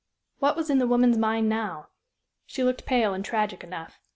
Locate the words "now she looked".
1.47-2.87